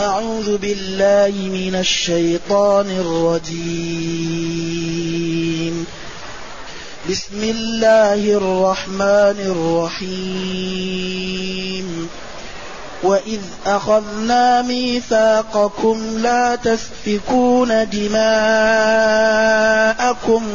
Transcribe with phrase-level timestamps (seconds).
[0.00, 5.86] أعوذ بالله من الشيطان الرجيم.
[7.10, 12.08] بسم الله الرحمن الرحيم.
[13.02, 18.22] وإذ أخذنا ميثاقكم لا تسفكون دماءكم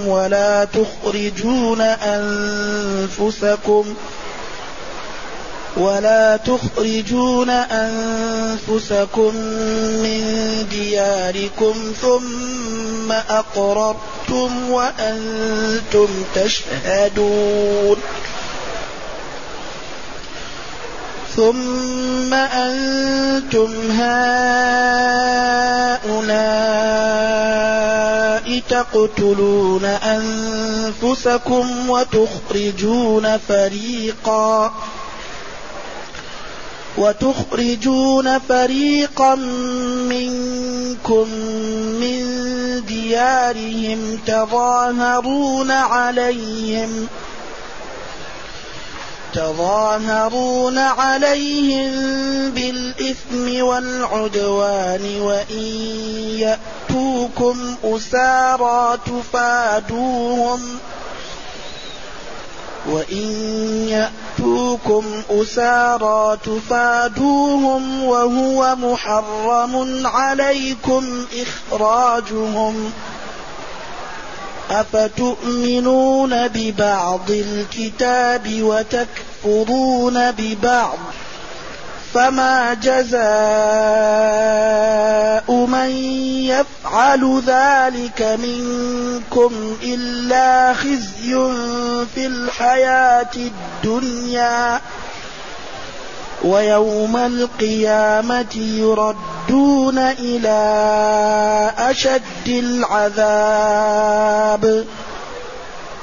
[0.07, 3.95] ولا تخرجون أنفسكم ولا
[6.45, 9.35] تخرجون أنفسكم
[10.03, 10.23] من
[10.71, 17.97] دياركم ثم أقررتم وأنتم تشهدون.
[21.35, 25.25] ثم أنتم هؤلاء
[28.69, 34.73] تقتلون أنفسكم وتخرجون فريقاً.
[36.97, 39.35] وتخرجون فريقا
[40.09, 41.29] منكم
[41.99, 42.25] من
[42.85, 47.07] ديارهم تظاهرون عليهم
[49.33, 51.91] تظاهرون عليهم
[52.51, 55.65] بالإثم والعدوان وإن
[56.39, 60.94] يأتوكم أسارى تفادوهم ۖ
[62.89, 63.27] وإن
[63.89, 72.91] يأتوكم أسارى تفادوهم وهو محرم عليكم إخراجهم
[74.69, 80.97] أفتؤمنون ببعض الكتاب وتكفرون ببعض
[82.15, 83.25] فما جزاء
[85.51, 85.89] من
[86.47, 89.51] يفعل ذلك منكم
[89.83, 91.35] إلا خزي
[92.15, 94.81] في الحياة الدنيا
[96.43, 100.61] ويوم القيامة يردون إلى
[101.77, 104.05] أشد العذاب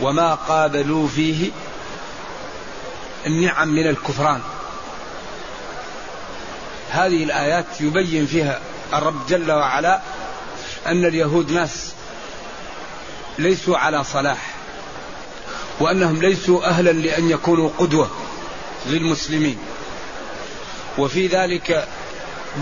[0.00, 1.50] وما قابلوا فيه
[3.26, 4.40] النعم من الكفران.
[6.90, 8.60] هذه الآيات يبين فيها
[8.94, 10.00] الرب جل وعلا
[10.86, 11.92] أن اليهود ناس
[13.38, 14.54] ليسوا على صلاح
[15.80, 18.10] وأنهم ليسوا أهلا لأن يكونوا قدوة
[18.86, 19.58] للمسلمين.
[20.98, 21.88] وفي ذلك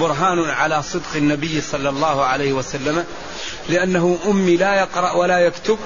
[0.00, 3.04] برهان على صدق النبي صلى الله عليه وسلم
[3.68, 5.78] لأنه أمي لا يقرأ ولا يكتب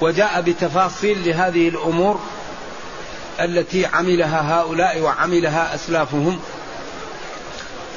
[0.00, 2.20] وجاء بتفاصيل لهذه الأمور
[3.40, 6.40] التي عملها هؤلاء وعملها أسلافهم.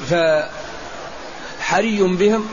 [0.10, 2.48] فحري بهم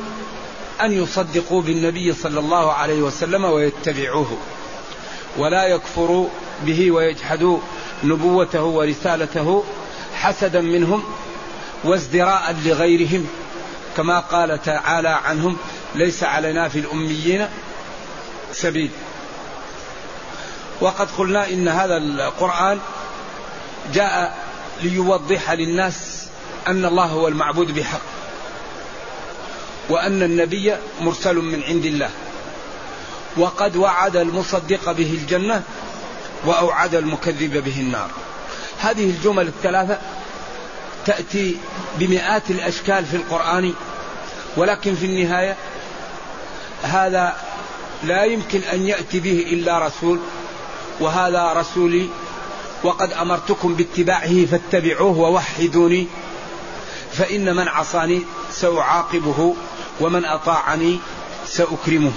[0.81, 4.38] أن يصدقوا بالنبي صلى الله عليه وسلم ويتبعوه
[5.37, 6.28] ولا يكفروا
[6.62, 7.59] به ويجحدوا
[8.04, 9.65] نبوته ورسالته
[10.15, 11.04] حسدا منهم
[11.84, 13.27] وازدراء لغيرهم
[13.97, 15.56] كما قال تعالى عنهم
[15.94, 17.49] ليس علينا في الأميين
[18.53, 18.91] سبيل.
[20.80, 22.78] وقد قلنا إن هذا القرآن
[23.92, 24.38] جاء
[24.82, 26.26] ليوضح للناس
[26.66, 28.00] أن الله هو المعبود بحق
[29.88, 32.10] وأن النبي مرسل من عند الله
[33.36, 35.62] وقد وعد المصدق به الجنة
[36.44, 38.10] وأوعد المكذب به النار.
[38.78, 39.98] هذه الجمل الثلاثة
[41.06, 41.56] تأتي
[41.98, 43.74] بمئات الأشكال في القرآن
[44.56, 45.56] ولكن في النهاية
[46.82, 47.36] هذا
[48.04, 50.20] لا يمكن أن يأتي به إلا رسول
[51.00, 52.08] وهذا رسولي
[52.84, 56.06] وقد أمرتكم باتباعه فاتبعوه ووحدوني
[57.12, 59.54] فإن من عصاني سأعاقبه
[60.00, 60.98] ومن أطاعني
[61.46, 62.12] سأكرمه.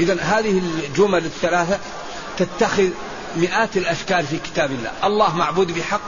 [0.00, 1.78] إذا هذه الجمل الثلاثة
[2.38, 2.88] تتخذ
[3.36, 4.92] مئات الأشكال في كتاب الله.
[5.04, 6.00] الله معبود بحق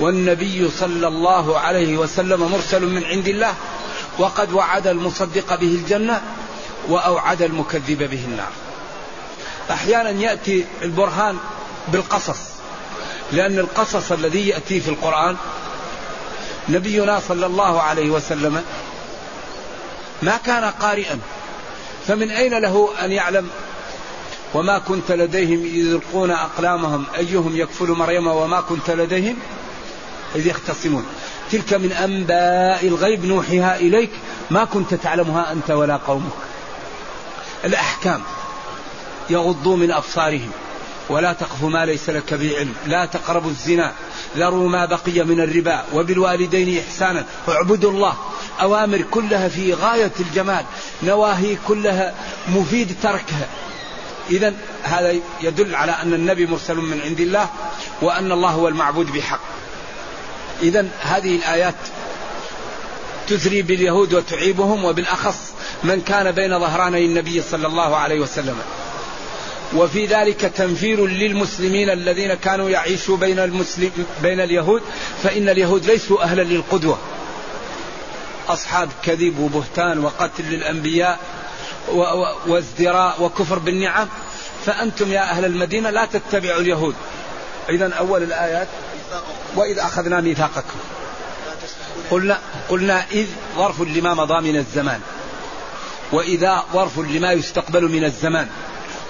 [0.00, 3.54] والنبي صلى الله عليه وسلم مرسل من عند الله
[4.18, 6.22] وقد وعد المصدق به الجنة
[6.88, 8.52] وأوعد المكذب به النار.
[9.72, 11.38] أحيانا يأتي البرهان
[11.88, 12.38] بالقصص
[13.32, 15.36] لأن القصص الذي يأتي في القرآن
[16.68, 18.62] نبينا صلى الله عليه وسلم
[20.22, 21.18] ما كان قارئا
[22.06, 23.48] فمن أين له أن يعلم؟
[24.54, 29.36] وما كنت لديهم إذ يلقون أقلامهم أيهم يكفل مريم وما كنت لديهم
[30.34, 31.06] إذ يختصمون.
[31.52, 34.10] تلك من أنباء الغيب نوحيها إليك
[34.50, 36.32] ما كنت تعلمها أنت ولا قومك.
[37.64, 38.22] الأحكام
[39.32, 40.50] يغضوا من أبصارهم.
[41.08, 43.92] ولا تقف ما ليس لك به علم لا تقربوا الزنا.
[44.36, 45.84] ذروا ما بقي من الربا.
[45.94, 47.24] وبالوالدين إحسانا.
[47.48, 48.14] اعبدوا الله.
[48.60, 50.64] أوامر كلها في غاية الجمال.
[51.02, 52.14] نواهي كلها
[52.48, 53.48] مفيد تركها.
[54.30, 57.48] إذا هذا يدل على أن النبي مرسل من عند الله
[58.02, 59.40] وأن الله هو المعبود بحق.
[60.62, 61.74] إذا هذه الآيات
[63.28, 65.52] تثري باليهود وتعيبهم وبالأخص
[65.84, 68.56] من كان بين ظهراني النبي صلى الله عليه وسلم.
[69.76, 73.90] وفي ذلك تنفير للمسلمين الذين كانوا يعيشوا بين المسلم
[74.22, 74.82] بين اليهود
[75.22, 76.98] فإن اليهود ليسوا أهلا للقدوة.
[78.48, 81.18] أصحاب كذب وبهتان وقتل للأنبياء
[82.46, 84.08] وازدراء وكفر بالنعم
[84.66, 86.94] فأنتم يا أهل المدينة لا تتبعوا اليهود.
[87.68, 88.68] إذا أول الآيات
[89.56, 90.78] وإذ أخذنا ميثاقكم.
[92.10, 92.38] قلنا
[92.68, 93.26] قلنا إذ
[93.56, 95.00] ظرف لما مضى من الزمان
[96.12, 98.48] وإذا ظرف لما يستقبل من الزمان.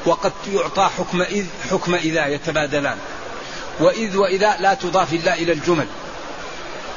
[0.07, 2.99] وقد يعطى حكم إذ حكم إذا يتبادلان.
[3.81, 5.87] وإذ وإذا لا تضاف إلا إلى الجمل.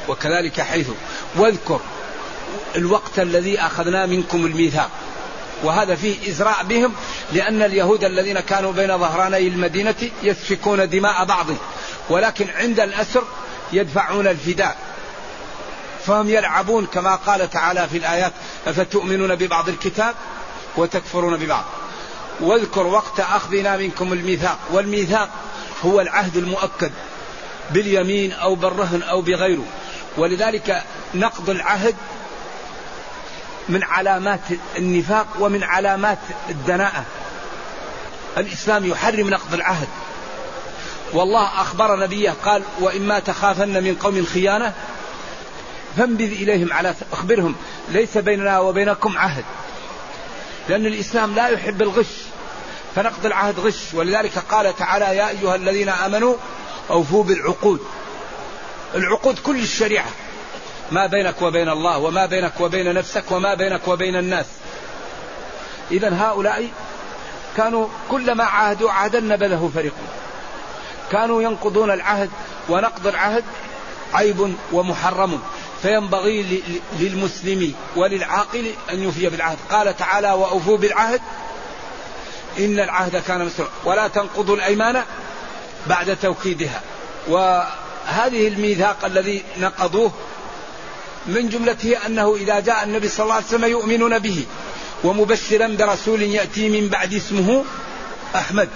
[0.08, 0.88] وكذلك حيث
[1.36, 1.80] واذكر
[2.76, 4.90] الوقت الذي أخذنا منكم الميثاق.
[5.64, 6.94] وهذا فيه إزراء بهم
[7.32, 11.46] لأن اليهود الذين كانوا بين ظهراني المدينة يسفكون دماء بعض
[12.08, 13.22] ولكن عند الأسر
[13.72, 14.76] يدفعون الفداء.
[16.06, 18.32] فهم يلعبون كما قال تعالى في الآيات
[18.66, 20.14] أفتؤمنون ببعض الكتاب
[20.76, 21.64] وتكفرون ببعض.
[22.40, 25.28] واذكر وقت أخذنا منكم الميثاق والميثاق
[25.84, 26.92] هو العهد المؤكد
[27.70, 29.64] باليمين أو بالرهن أو بغيره.
[30.16, 30.82] ولذلك
[31.14, 31.94] نقض العهد
[33.68, 34.40] من علامات
[34.76, 36.18] النفاق ومن علامات
[36.50, 37.04] الدناءة.
[38.38, 39.88] الإسلام يحرم نقض العهد.
[41.12, 44.72] والله أخبر نبيه قال وإما تخافن من قوم خيانة
[45.96, 47.54] فانبذ إليهم على أخبرهم
[47.88, 49.44] ليس بيننا وبينكم عهد.
[50.68, 52.22] لأن الإسلام لا يحب الغش
[52.94, 53.94] فنقض العهد غش.
[53.94, 56.36] ولذلك قال تعالى يا أيها الذين آمنوا
[56.90, 57.80] أوفوا بالعقود.
[58.94, 60.08] العقود كل الشريعة
[60.90, 64.46] ما بينك وبين الله وما بينك وبين نفسك وما بينك وبين الناس.
[65.90, 66.68] إذا هؤلاء
[67.56, 69.94] كانوا كلما عاهدوا عهدا نبذه فريق
[71.12, 72.30] كانوا ينقضون العهد
[72.68, 73.44] ونقض العهد
[74.14, 75.40] عيب ومحرم.
[75.82, 76.62] فينبغي
[76.98, 79.58] للمسلم وللعاقل أن يوفي بالعهد.
[79.70, 81.20] قال تعالى وأوفوا بالعهد
[82.58, 85.02] إن العهد كان مسؤول ولا تنقضوا الأيمان
[85.86, 86.80] بعد توكيدها.
[87.28, 90.12] وهذه الميثاق الذي نقضوه
[91.26, 94.44] من جملته أنه إذا جاء النبي صلى الله عليه وسلم يؤمنون به
[95.04, 97.64] ومبشرا برسول يأتي من بعد اسمه
[98.34, 98.68] أحمد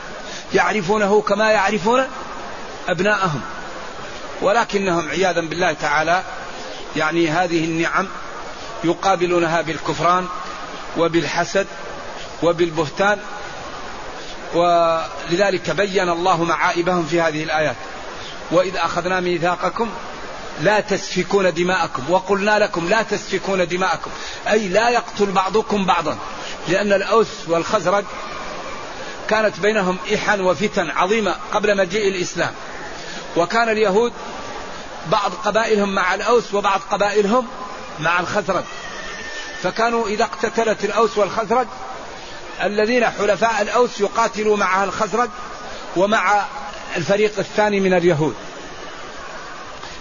[0.54, 2.06] يعرفونه كما يعرفون
[2.88, 3.40] أبناءهم.
[4.42, 6.22] ولكنهم عياذا بالله تعالى
[6.96, 8.08] يعني هذه النعم
[8.84, 10.26] يقابلونها بالكفران
[10.98, 11.66] وبالحسد
[12.42, 13.18] وبالبهتان
[14.54, 17.76] ولذلك بين الله معائبهم في هذه الآيات.
[18.50, 19.90] وإذ أخذنا ميثاقكم
[20.60, 24.10] لا تسفكون دماءكم وقلنا لكم لا تسفكون دماءكم
[24.48, 26.18] أي لا يقتل بعضكم بعضا
[26.68, 28.04] لأن الأوس والخزرج
[29.28, 32.52] كانت بينهم إحن وفتن عظيمة قبل مجيء الإسلام.
[33.36, 34.12] وكان اليهود
[35.06, 37.46] بعض قبائلهم مع الأوس وبعض قبائلهم
[38.00, 38.64] مع الخزرج.
[39.62, 41.66] فكانوا إذا اقتتلت الأوس والخزرج
[42.62, 45.28] الذين حلفاء الأوس يقاتلوا مع الخزرج
[45.96, 46.42] ومع
[46.96, 48.34] الفريق الثاني من اليهود.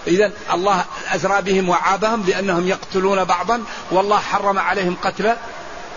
[0.07, 5.35] إذا الله أزرى بهم وعابهم بأنهم يقتلون بعضا والله حرم عليهم قتل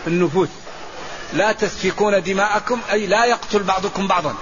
[0.06, 0.49] النفوس.
[1.32, 4.35] لا تسفكون دماءكم أي لا يقتل بعضكم بعضا.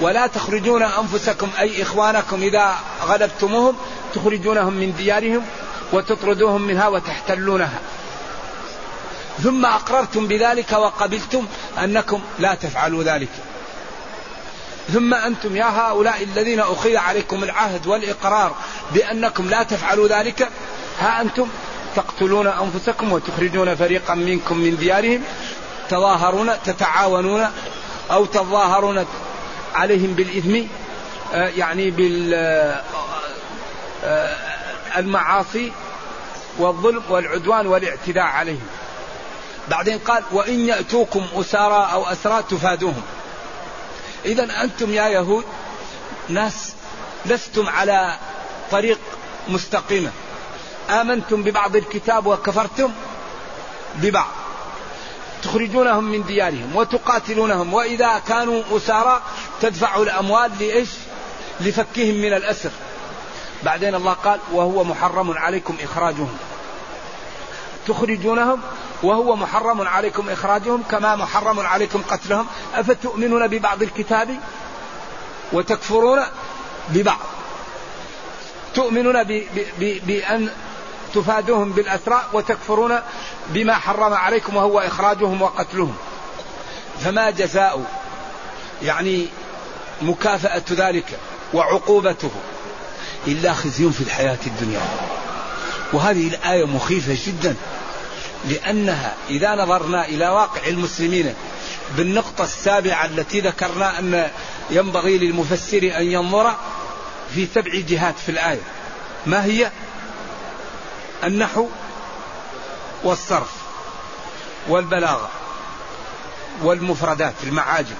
[0.00, 3.76] ولا تخرجون أنفسكم أي إخوانكم إذا غلبتموهم
[4.14, 5.42] تخرجونهم من ديارهم
[5.92, 7.78] وتطردوهم منها وتحتلونها.
[9.42, 11.46] ثم أقررتم بذلك وقبلتم
[11.84, 13.28] أنكم لا تفعلوا ذلك.
[14.92, 18.54] ثم أنتم يا هؤلاء الذين أخذ عليكم العهد والإقرار
[18.94, 20.48] بأنكم لا تفعلوا ذلك
[21.00, 21.48] ها أنتم؟
[21.96, 25.22] تقتلون أنفسكم وتخرجون فريقا منكم من ديارهم
[25.88, 27.46] تظاهرون تتعاونون
[28.10, 29.06] أو تظاهرون
[29.74, 30.66] عليهم بالإثم
[31.34, 31.90] آه، يعني
[34.96, 35.72] بالمعاصي
[36.58, 38.66] والظلم والعدوان والاعتداء عليهم.
[39.68, 43.02] بعدين قال وإن يأتوكم أسارى أو أسرى تفادوهم.
[44.24, 45.44] إذا أنتم يا يهود
[46.28, 46.72] ناس
[47.26, 48.18] لستم على
[48.70, 48.98] طريق
[49.48, 50.10] مستقيمة.
[50.90, 52.92] آمنتم ببعض الكتاب وكفرتم
[53.94, 54.28] ببعض.
[55.42, 57.74] تخرجونهم من ديارهم وتقاتلونهم.
[57.74, 59.22] وإذا كانوا أسارى
[59.60, 60.88] تدفعوا الأموال لإيش؟
[61.60, 62.70] لفكهم من الأسر.
[63.62, 66.38] بعدين الله قال وهو محرم عليكم إخراجهم.
[67.88, 68.60] تخرجونهم؟
[69.02, 72.46] وهو محرم عليكم إخراجهم كما محرم عليكم قتلهم.
[72.74, 74.36] أفتؤمنون ببعض الكتاب؟
[75.52, 76.20] وتكفرون
[76.88, 77.18] ببعض.
[78.74, 79.22] تؤمنون
[79.78, 80.50] بأن
[81.14, 83.00] تفادوهم بالأسراء وتكفرون
[83.48, 85.96] بما حرم عليكم وهو إخراجهم وقتلهم.
[87.00, 87.84] فما جزاء
[88.82, 89.28] يعني
[90.02, 91.18] مكافأة ذلك
[91.54, 92.30] وعقوبته
[93.26, 94.80] إلا خزي في الحياة الدنيا.
[95.92, 97.56] وهذه الآية مخيفة جدا
[98.48, 101.34] لأنها إذا نظرنا إلى واقع المسلمين
[101.96, 104.30] بالنقطة السابعة التي ذكرنا أن
[104.70, 106.54] ينبغي للمفسر أن ينظر
[107.34, 108.62] في سبع جهات في الآية.
[109.26, 109.70] ما هي؟
[111.24, 111.66] النحو
[113.04, 113.52] والصرف
[114.68, 115.30] والبلاغة
[116.62, 117.96] والمفردات المعاجم.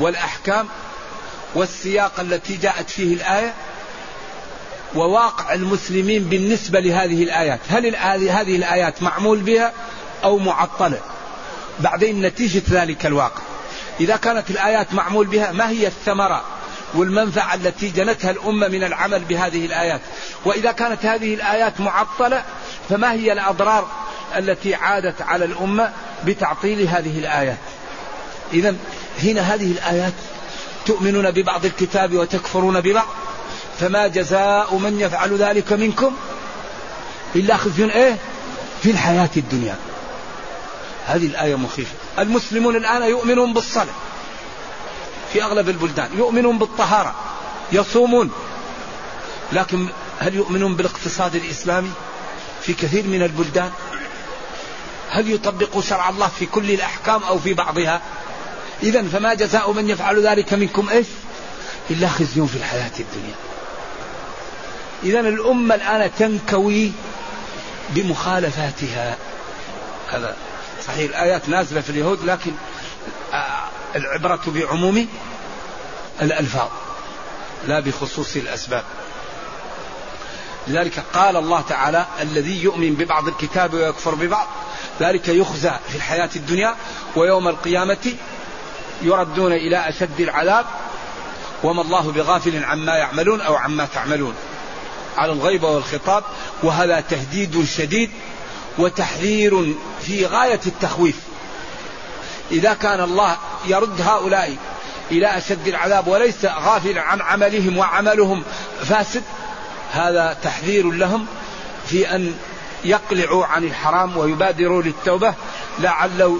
[0.00, 0.68] والأحكام
[1.54, 3.54] والسياق التي جاءت فيه الآية
[4.94, 7.60] وواقع المسلمين بالنسبة لهذه الآيات.
[7.68, 7.96] هل
[8.28, 9.72] هذه الآيات معمول بها
[10.24, 11.00] أو معطلة؟
[11.80, 13.42] بعدين نتيجة ذلك الواقع.
[14.00, 16.44] إذا كانت الآيات معمول بها ما هي الثمرة
[16.94, 20.00] والمنفعة التي جنتها الأمة من العمل بهذه الآيات؟
[20.44, 22.42] وإذا كانت هذه الآيات معطلة
[22.88, 23.88] فما هي الأضرار
[24.36, 25.92] التي عادت على الأمة
[26.24, 27.58] بتعطيل هذه الآيات؟
[28.52, 28.76] إذا
[29.22, 30.12] هنا هذه الآيات
[30.86, 33.06] تؤمنون ببعض الكتاب وتكفرون ببعض.
[33.80, 36.16] فما جزاء من يفعل ذلك منكم
[37.36, 38.16] إلا خزي إيه؟
[38.82, 39.76] في الحياة الدنيا.
[41.06, 41.94] هذه الآية مخيفة.
[42.18, 43.94] المسلمون الآن يؤمنون بالصلاة
[45.32, 47.14] في أغلب البلدان يؤمنون بالطهارة
[47.72, 48.30] يصومون.
[49.52, 49.86] لكن
[50.18, 51.90] هل يؤمنون بالاقتصاد الإسلامي
[52.62, 53.70] في كثير من البلدان؟
[55.10, 58.00] هل يطبقوا شرع الله في كل الأحكام أو في بعضها؟
[58.82, 61.06] إذا فما جزاء من يفعل ذلك منكم إيش
[61.90, 63.34] إلا خزي في الحياة الدنيا.
[65.02, 66.92] إذا الأمة الآن تنكوي
[67.90, 69.16] بمخالفاتها.
[70.10, 70.36] هذا
[70.86, 72.52] صحيح الآيات نازلة في اليهود لكن
[73.32, 75.08] آه، العبرة بعموم
[76.22, 76.68] الألفاظ
[77.66, 78.84] لا بخصوص الأسباب.
[80.68, 84.46] لذلك قال الله تعالى الذي يؤمن ببعض الكتاب ويكفر ببعض
[85.00, 86.74] ذلك يخزى في الحياة الدنيا
[87.16, 88.14] ويوم القيامة
[89.02, 90.66] يردون إلى أشد العذاب
[91.62, 94.34] وما الله بغافل عما يعملون أو عما تعملون.
[95.16, 96.24] على الغيبة والخطاب
[96.62, 98.10] وهذا تهديد شديد
[98.78, 101.16] وتحذير في غاية التخويف.
[102.52, 104.56] إذا كان الله يرد هؤلاء
[105.10, 108.42] إلى أشد العذاب وليس غافلا عن عملهم وعملهم
[108.84, 109.22] فاسد
[109.92, 111.26] هذا تحذير لهم
[111.86, 112.34] في أن
[112.84, 115.34] يقلعوا عن الحرام ويبادروا للتوبة.
[115.78, 116.38] لعلوا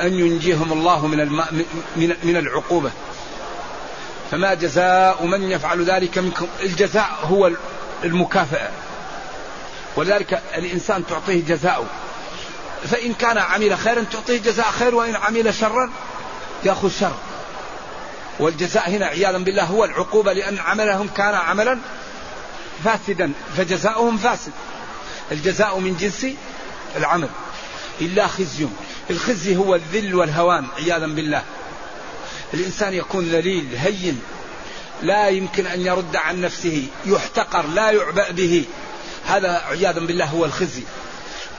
[0.00, 1.52] أن ينجيهم الله من الماء
[1.96, 2.90] من من العقوبة.
[4.30, 6.46] فما جزاء من يفعل ذلك منكم.
[6.62, 7.50] الجزاء هو
[8.04, 8.70] المكافأة.
[9.96, 11.86] ولذلك الإنسان تعطيه جزاءه.
[12.90, 15.90] فإن كان عمل خيرا تعطيه جزاء خير وإن عمل شرا
[16.64, 17.16] يأخذ شر.
[18.38, 21.78] والجزاء هنا عياذا بالله هو العقوبة لأن عملهم كان عملا
[22.84, 24.52] فاسدا فجزاؤهم فاسد.
[25.32, 26.26] الجزاء من جنس
[26.96, 27.28] العمل.
[28.02, 28.66] إلا خزي.
[29.10, 31.42] الخزي هو الذل والهوان عياذا بالله.
[32.54, 34.22] الإنسان يكون ذليل هين.
[35.02, 38.64] لا يمكن أن يرد عن نفسه يحتقر لا يعبأ به.
[39.26, 40.82] هذا عياذا بالله هو الخزي.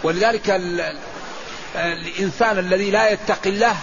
[0.04, 0.62] ولذلك
[1.76, 3.76] الإنسان الذي لا يتقي الله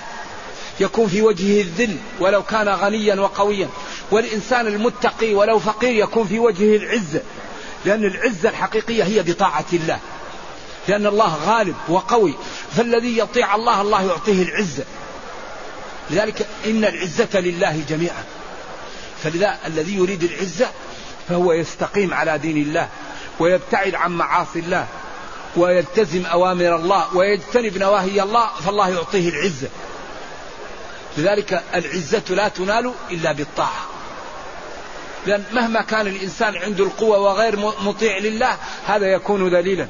[0.80, 3.68] يكون في وجهه الذل ولو كان غنيا وقويا.
[4.10, 7.22] والإنسان المتقي ولو فقير يكون في وجهه العزة
[7.84, 10.00] لأن العزة الحقيقية هي بطاعة الله.
[10.88, 12.34] لأن الله غالب وقوي.
[12.76, 14.84] فالذي يطيع الله الله يعطيه العزة
[16.10, 18.24] لذلك إن العزة لله جميعا.
[19.22, 20.66] فلذا الذي يريد العزة
[21.28, 22.88] فهو يستقيم على دين الله
[23.38, 24.86] ويبتعد عن معاصي الله
[25.56, 29.68] ويلتزم أوامر الله ويجتنب نواهي الله فالله يعطيه العزة
[31.16, 33.86] لذلك العزة لا تنال إلا بالطاعة.
[35.26, 38.56] لأن مهما كان الإنسان عنده القوة وغير مطيع لله
[38.86, 39.86] هذا يكون ذليلا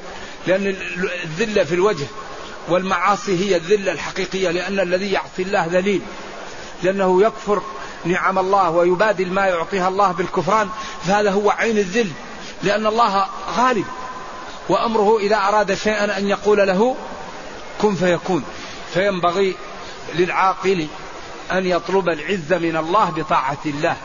[0.47, 0.75] لأن
[1.23, 2.05] الذلة في الوجه
[2.69, 6.01] والمعاصي هي الذلة الحقيقية لأن الذي يعصي الله ذليل
[6.83, 7.61] لأنه يكفر
[8.05, 10.69] نعم الله ويبادل ما يعطيها الله بالكفران
[11.03, 12.11] فهذا هو عين الذل
[12.63, 13.25] لأن الله
[13.57, 13.85] غالب
[14.69, 16.95] وأمره إذا أراد شيئا أن يقول له
[17.81, 18.43] كن فيكون
[18.93, 19.55] فينبغي
[20.15, 20.87] للعاقل
[21.51, 23.97] أن يطلب العزة من الله بطاعة الله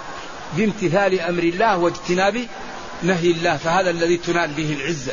[0.56, 2.46] بامتثال أمر الله واجتناب
[3.02, 5.12] نهي الله فهذا الذي تنال به العزة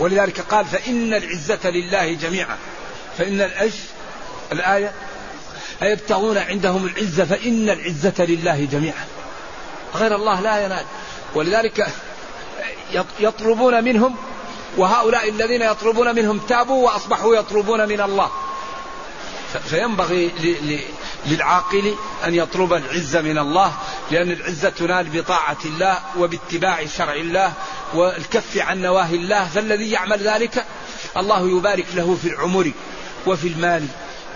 [0.00, 2.56] ولذلك قال فإن العزة لله جميعا.
[3.18, 3.74] فإن الأش
[4.52, 4.92] الآية
[5.82, 9.06] أيبتغون عندهم العزة فإن العزة لله جميعا.
[9.94, 10.84] غير الله لا ينال.
[11.34, 11.86] ولذلك
[13.20, 14.16] يطلبون منهم
[14.76, 18.30] وهؤلاء الذين يطلبون منهم تابوا وأصبحوا يطلبون من الله.
[19.68, 20.30] فينبغي
[21.26, 23.72] للعاقل أن يطلب العزة من الله
[24.10, 27.52] لأن العزة تنال بطاعة الله وباتباع شرع الله
[27.94, 30.64] والكف عن نواهي الله فالذي يعمل ذلك؟
[31.16, 32.72] الله يبارك له في العمر
[33.26, 33.86] وفي المال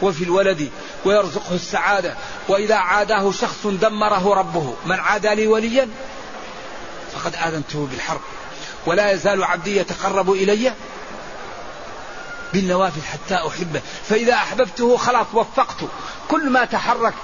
[0.02, 0.70] وفي الولد
[1.04, 2.14] ويرزقه السعادة.
[2.48, 5.88] وإذا عاداه شخص دمره ربه من عادى لي وليا؟
[7.14, 8.20] فقد آذنته بالحرب.
[8.86, 10.72] ولا يزال عبدي يتقرب إلي
[12.52, 13.80] بالنوافل حتى أحبه.
[14.08, 15.88] فإذا أحببته خلاص وفقته
[16.28, 17.14] كل ما تحرك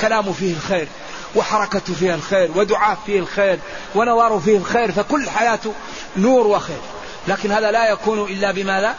[0.00, 0.88] كلامه فيه الخير.
[1.36, 3.58] وحركته فيها الخير ودعاء فيه الخير
[3.94, 5.72] ونوار فيه الخير فكل حياته
[6.16, 6.80] نور وخير.
[7.28, 8.94] لكن هذا لا يكون إلا بماذا؟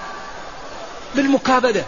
[1.16, 1.84] بالمكابدة.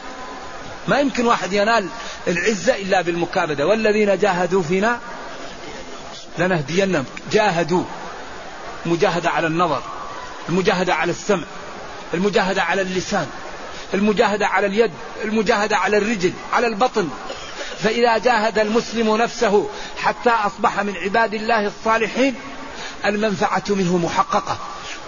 [0.87, 1.87] ما يمكن واحد ينال
[2.27, 3.67] العزة إلا بالمكابدة.
[3.67, 4.99] والذين جاهدوا فينا
[6.37, 7.05] لنهدينهم.
[7.31, 7.83] جاهدوا.
[8.85, 9.81] مجاهدة على النظر.
[10.49, 11.43] المجاهدة على السمع.
[12.13, 13.27] المجاهدة على اللسان.
[13.93, 14.91] المجاهدة على اليد.
[15.23, 16.33] المجاهدة على الرجل.
[16.53, 17.09] على البطن.
[17.83, 22.35] فإذا جاهد المسلم نفسه حتى أصبح من عباد الله الصالحين
[23.05, 24.57] المنفعة منه محققة.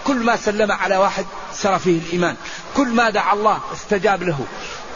[0.04, 2.36] كل ما سلم على واحد سر فيه الإيمان.
[2.76, 4.38] كل ما دعا الله استجاب له.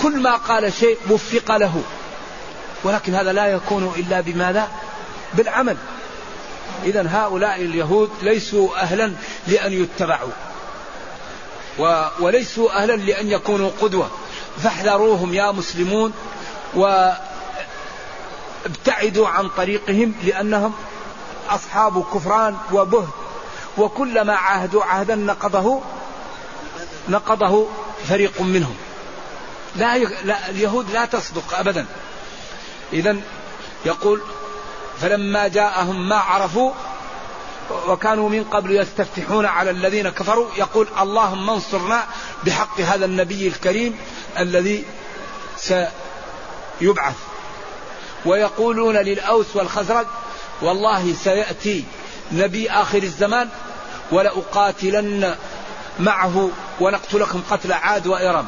[0.02, 1.82] كل ما قال شيء وفق له.
[2.84, 4.68] ولكن هذا لا يكون إلا بماذا؟
[5.34, 5.76] بالعمل.
[6.84, 9.12] إذا هؤلاء اليهود ليسوا أهلا
[9.46, 10.32] لأن يتبعوا.
[11.78, 14.10] و وليسوا أهلا لأن يكونوا قدوة.
[14.62, 16.12] فاحذروهم يا مسلمون
[18.64, 20.72] وابتعدوا عن طريقهم لأنهم
[21.48, 23.08] أصحاب كفران وبهت.
[23.78, 25.80] وكلما عاهدوا عهدا نقضه
[27.08, 27.68] نقضه
[28.08, 28.76] فريق منهم.
[29.76, 29.98] لا.
[29.98, 31.86] لا اليهود لا تصدق أبدا.
[32.92, 33.16] إذا
[33.84, 34.20] يقول
[35.00, 36.72] فلما جاءهم ما عرفوا
[37.86, 42.06] وكانوا من قبل يستفتحون على الذين كفروا يقول اللهم انصرنا
[42.44, 43.98] بحق هذا النبي الكريم
[44.38, 44.84] الذي
[45.56, 47.16] سيبعث.
[48.26, 50.06] ويقولون للأوس والخزرج
[50.62, 51.84] والله سيأتي
[52.32, 53.48] نبي آخر الزمان
[54.12, 55.34] ولأقاتلن
[55.98, 58.46] معه ونقتلكم قتل عاد وإرم.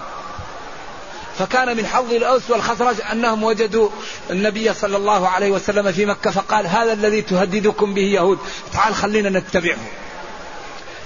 [1.38, 3.88] فكان من حظ الأوس والخزرج أنهم وجدوا
[4.31, 8.38] النبي صلى الله عليه وسلم في مكة فقال هذا الذي تهددكم به يهود
[8.73, 9.79] تعال خلينا نتبعه.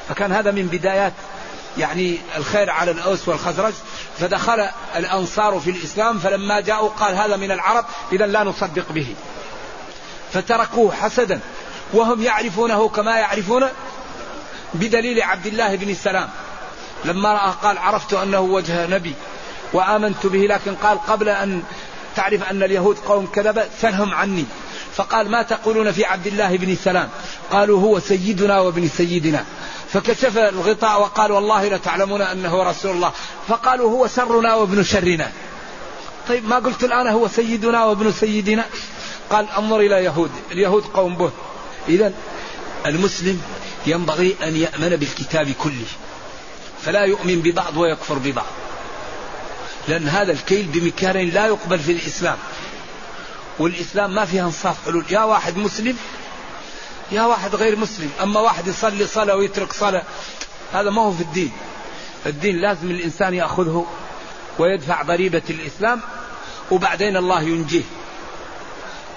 [0.08, 1.12] فكان هذا من بدايات
[1.78, 3.72] يعني الخير على الأوس والخزرج
[4.18, 9.06] فدخل الأنصار في الإسلام فلما جاءوا قال هذا من العرب إذا لا نصدق به.
[10.32, 11.40] فتركوه حسدا
[11.92, 13.68] وهم يعرفونه كما يعرفون
[14.74, 16.28] بدليل عبد الله بن السلام.
[17.04, 19.14] لما رأى قال عرفت أنه وجه نبي
[19.72, 21.62] وآمنت به لكن قال قبل أن
[22.16, 24.44] تعرف أن اليهود قوم كذبة سلهم عني.
[24.94, 27.08] فقال ما تقولون في عبد الله بن سلام
[27.50, 29.44] قالوا هو سيدنا وابن سيدنا.
[29.92, 33.12] فكشف الغطاء وقال والله لتعلمون أنه رسول الله.
[33.48, 35.32] فقالوا هو سرنا وابن شرنا.
[36.28, 38.64] طيب ما قلت الآن هو سيدنا وابن سيدنا؟
[39.30, 40.30] قال انظر إلى يهود.
[40.50, 41.30] اليهود قوم به.
[41.88, 42.12] إذا
[42.86, 43.42] المسلم
[43.86, 45.86] ينبغي أن يأمن بالكتاب كله.
[46.82, 48.46] فلا يؤمن ببعض ويكفر ببعض.
[49.88, 52.36] لأن هذا الكيل بمكيال لا يقبل في الإسلام.
[53.58, 54.76] والإسلام ما فيها انصاف.
[54.86, 55.96] حلول يا واحد مسلم
[57.10, 60.02] يا واحد غير مسلم أما واحد يصلي صلاة ويترك صلاة
[60.72, 61.52] هذا ما هو في الدين.
[62.26, 63.86] الدين لازم الإنسان يأخذه
[64.58, 66.00] ويدفع ضريبة الإسلام
[66.70, 67.82] وبعدين الله ينجيه.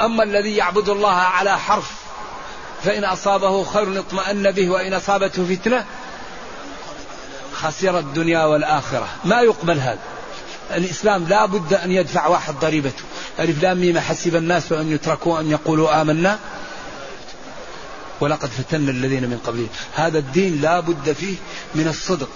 [0.01, 1.91] أما الذي يعبد الله على حرف
[2.83, 5.85] فإن أصابه خير اطمأن به وإن أصابته فتنة
[7.53, 9.07] خسر الدنيا والآخرة.
[9.25, 9.99] ما يقبل هذا.
[10.71, 13.03] الإسلام لا بد أن يدفع واحد ضريبته.
[13.39, 16.39] ألف لام حسب الناس أن يتركوا أن يقولوا آمنا
[18.21, 19.69] ولقد فتنا الذين من قبلهم.
[19.93, 21.35] هذا الدين لا بد فيه
[21.75, 22.29] من الصدق.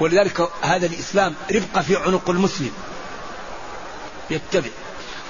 [0.00, 2.72] ولذلك هذا الإسلام ربقة في عنق المسلم.
[4.30, 4.70] يتبع.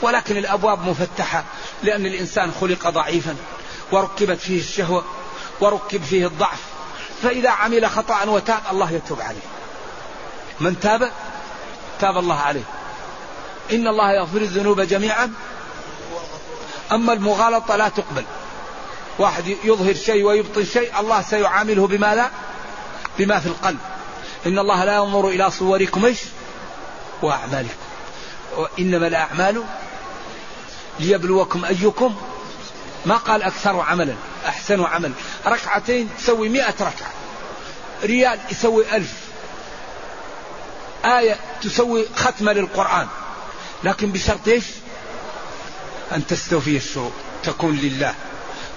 [0.03, 1.45] ولكن الأبواب مفتحة
[1.83, 3.37] لأن الإنسان خلق ضعيفا
[3.93, 5.05] وركبت فيه الشهوة
[5.61, 6.61] وركب فيه الضعف.
[7.23, 9.41] فإذا عمل خطأ وتاب الله يتوب عليه.
[10.61, 11.13] من تاب؟
[12.01, 12.65] تاب الله عليه.
[13.73, 15.33] إن الله يغفر الذنوب جميعا.
[16.93, 18.25] أما المغالطة لا تقبل.
[19.19, 22.31] واحد يظهر شيء ويبطن شيء الله سيعامله بماذا
[23.19, 23.79] بما في القلب.
[24.47, 26.19] إن الله لا ينظر إلى صوركم إيش؟
[27.23, 27.75] وأعمالكم.
[28.57, 29.65] وإنما الأعمال
[31.01, 32.17] ليبلوكم أيكم.
[33.07, 34.15] ما قال أكثر عملا
[34.47, 35.13] أحسن عمل
[35.47, 37.13] ركعتين تسوي مئة ركعة.
[38.03, 39.13] ريال يسوي ألف.
[41.05, 43.07] آية تسوي ختمة للقرآن.
[43.85, 44.65] لكن بشرط إيش؟
[46.13, 48.15] أن تستوفي الشروط تكون لله.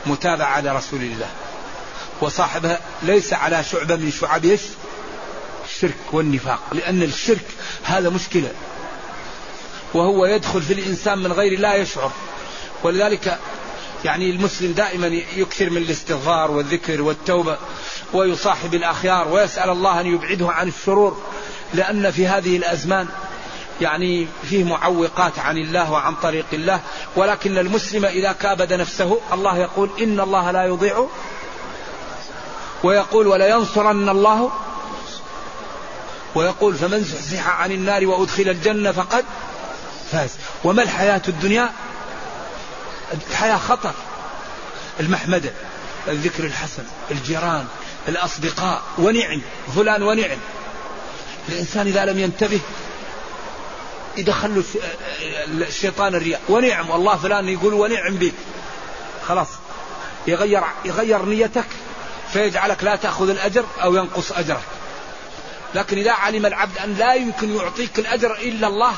[0.06, 1.30] متابعة على رسول الله.
[2.22, 4.46] وصاحبها ليس على شعبة من شعب
[5.66, 6.60] الشرك والنفاق.
[6.72, 7.46] لأن الشرك
[7.84, 8.52] هذا مشكلة.
[9.94, 12.12] وهو يدخل في الإنسان من غير لا يشعر.
[12.84, 13.40] ولذلك
[14.06, 17.58] يعني المسلم دائما يكثر من الاستغفار والذكر والتوبة
[18.14, 21.24] ويصاحب الأخيار ويسأل الله أن يبعده عن الشرور.
[21.74, 23.08] لأن في هذه الأزمان
[23.82, 26.82] يعني فيه معوقات عن الله وعن طريق الله
[27.16, 31.06] ولكن المسلم إذا كابد نفسه الله يقول إن الله لا يضيع
[32.84, 34.52] ويقول ولينصرن الله
[36.36, 39.26] ويقول فمن زحزح عن النار وأدخل الجنة فقد
[40.12, 40.30] فاز.
[40.64, 41.72] وما الحياة الدنيا؟
[43.30, 43.94] الحياة خطر.
[45.00, 45.52] المحمدة
[46.08, 47.68] الذكر الحسن الجيران
[48.08, 49.42] الأصدقاء ونعم
[49.76, 50.38] فلان ونعم.
[51.50, 52.60] الإنسان إذا لم ينتبه
[54.20, 54.64] يدخل له
[55.68, 58.34] الشيطان الرياء ونعم والله فلان يقول ونعم بك.
[59.28, 59.48] خلاص.
[60.28, 61.66] يغير يغير نيتك
[62.34, 64.64] فيجعلك لا تأخذ الأجر أو ينقص أجرك.
[65.76, 68.94] لكن إذا علم العبد أن لا يمكن يعطيك الأجر إلا الله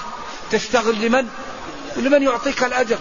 [0.51, 1.27] تشتغل لمن؟
[1.97, 2.97] لمن يعطيك الأجر.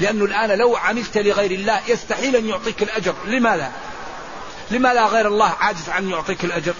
[0.00, 3.14] لأنه الآن لو عملت لغير الله يستحيل أن يعطيك الأجر.
[3.26, 3.72] لماذا؟
[4.70, 6.74] لماذا غير الله عاجز عن يعطيك الأجر؟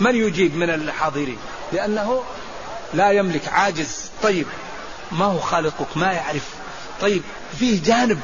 [0.00, 1.38] من يجيب من الحاضرين؟
[1.72, 2.22] لأنه
[2.94, 4.10] لا يملك عاجز.
[4.22, 4.46] طيب
[5.12, 6.48] ما هو خالقك؟ ما يعرف.
[7.00, 7.22] طيب
[7.58, 8.20] فيه جانب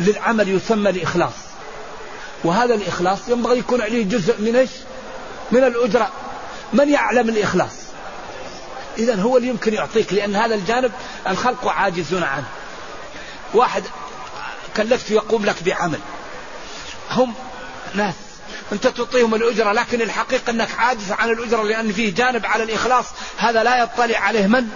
[0.00, 1.32] للعمل يسمى الإخلاص.
[2.44, 4.70] وهذا الإخلاص ينبغي يكون عليه جزء من إيش؟
[5.50, 6.10] من الأجرة.
[6.72, 7.72] من يعلم الإخلاص؟
[8.98, 10.92] إذا هو اللي يمكن يعطيك لأن هذا الجانب
[11.28, 12.48] الخلق عاجزون عنه.
[13.54, 13.82] واحد
[14.76, 16.00] كلفته يقوم لك بعمل.
[17.10, 17.34] هم
[17.94, 18.14] ناس.
[18.72, 23.04] انت تعطيهم الأجرة لكن الحقيقة أنك عاجز عن الأجرة لأن فيه جانب على الإخلاص
[23.36, 24.68] هذا لا يطلع عليه من؟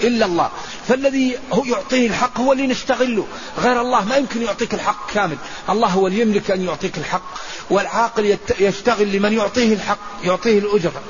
[0.00, 0.50] إلا الله.
[0.88, 3.26] فالذي هو يعطيه الحق هو اللي نشتغله
[3.58, 5.36] غير الله ما يمكن يعطيك الحق كامل.
[5.68, 7.22] الله هو اللي يملك أن يعطيك الحق
[7.70, 11.02] والعاقل يشتغل لمن يعطيه الحق يعطيه الأجرة.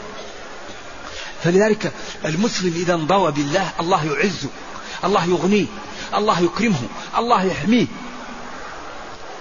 [1.45, 1.93] فلذلك
[2.25, 4.49] المسلم إذا انضوى بالله الله يعزه
[5.05, 5.67] الله يغنيه
[6.15, 6.83] الله يكرمه
[7.19, 7.87] الله يحميه.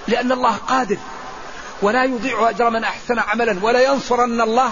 [0.07, 0.97] لأن الله قادر
[1.81, 4.71] ولا يضيع أجر من أحسن عملا ولا ينصرن الله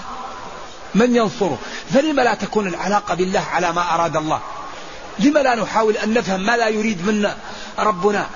[0.96, 1.58] من ينصره.
[1.93, 4.41] فلما لا تكون العلاقة بالله على ما أراد الله؟
[5.20, 7.38] لما لا نحاول أن نفهم ما لا يريد منا
[7.80, 8.28] ربنا؟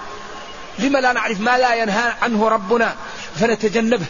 [0.80, 2.96] لما لا نعرف ما لا ينهى عنه ربنا؟
[3.36, 4.06] فنتجنبه.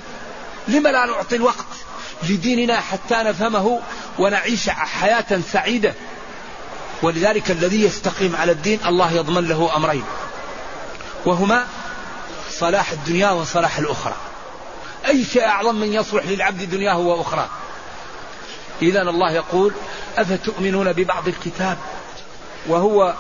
[0.68, 1.66] لما لا نعطي الوقت
[2.24, 3.80] لديننا حتى نفهمه
[4.20, 5.94] ونعيش حياة سعيدة؟
[7.02, 10.04] ولذلك الذي يستقيم على الدين الله يضمن له أمرين
[11.26, 11.66] وهما
[12.52, 14.16] صلاح الدنيا وصلاح الأخرى.
[15.08, 17.50] أي شيء أعظم من يصلح للعبد دنياه وأخرى
[18.82, 19.74] إذا الله يقول
[20.18, 21.78] أفتؤمنون ببعض الكتاب؟
[22.68, 23.16] وهو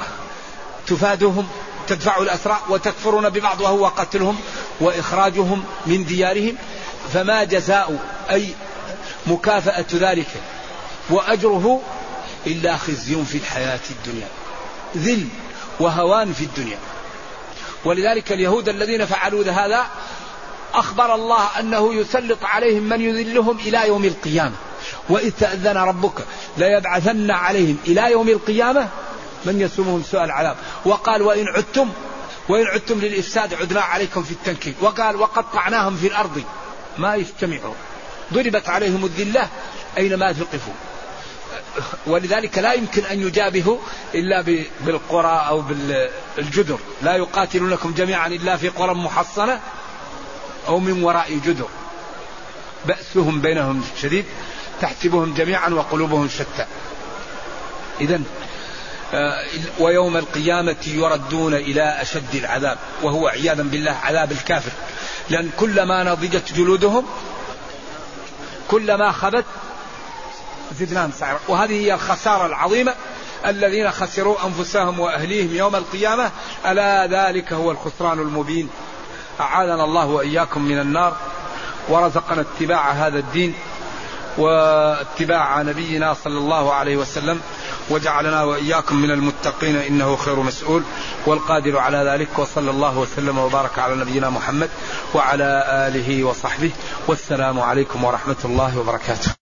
[0.87, 1.47] تفادهم
[1.87, 4.39] تدفع الأسرى وتكفرون ببعض وهو قتلهم
[4.79, 6.55] وإخراجهم من ديارهم.
[7.13, 8.47] فما جزاء أي
[9.27, 10.27] مكافأة ذلك؟
[11.09, 11.81] وأجره
[12.47, 14.27] إلا خزي في الحياة الدنيا
[14.97, 15.27] ذل
[15.79, 16.77] وهوان في الدنيا.
[17.85, 19.87] ولذلك اليهود الذين فعلوا هذا
[20.73, 24.55] أخبر الله أنه يسلط عليهم من يذلهم إلى يوم القيامة.
[25.09, 26.25] وإذ تأذن ربك
[26.57, 28.89] ليبعثن عليهم إلى يوم القيامة؟
[29.45, 30.55] من يسومهم سوء العذاب.
[30.85, 31.89] وقال وإن عدتم
[32.49, 34.73] وإن عدتم للإفساد عدنا عليكم في التنكيل.
[34.81, 36.43] وقال وقطعناهم في الأرض.
[36.97, 37.75] ما يجتمعون
[38.33, 39.49] ضربت عليهم الذلة
[39.97, 40.73] أينما ثقفوا.
[42.07, 43.77] ولذلك لا يمكن أن يجابهوا
[44.15, 44.41] إلا
[44.81, 45.63] بالقرى أو
[46.37, 46.79] بالجدر.
[47.01, 49.59] لا يقاتلونكم جميعا إلا في قرى محصنة.
[50.67, 51.67] أو من وراء جدر.
[52.85, 54.25] بأسهم بينهم شديد
[54.81, 56.65] تحسبهم جميعا وقلوبهم شتى.
[58.01, 58.21] إذا
[59.13, 59.43] آه،
[59.79, 64.71] ويوم القيامة يردون إلى أشد العذاب وهو عياذا بالله عذاب الكافر.
[65.29, 67.05] لأن كلما نضجت جلودهم
[68.67, 69.45] كلما خبت
[70.79, 71.39] زدناهم سعرا.
[71.47, 72.95] وهذه هي الخسارة العظيمة
[73.45, 76.31] الذين خسروا أنفسهم وأهليهم يوم القيامة.
[76.65, 78.69] ألا ذلك هو الخسران المبين؟
[79.41, 81.15] أعاذنا الله وإياكم من النار
[81.89, 83.53] ورزقنا اتباع هذا الدين
[84.37, 87.41] واتباع نبينا صلى الله عليه وسلم
[87.89, 90.83] وجعلنا وإياكم من المتقين إنه خير مسؤول
[91.25, 94.69] والقادر على ذلك وصلى الله وسلم وبارك على نبينا محمد
[95.13, 96.71] وعلى آله وصحبه
[97.07, 99.40] والسلام عليكم ورحمة الله وبركاته.